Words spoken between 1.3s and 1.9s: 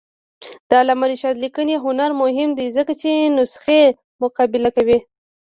لیکنی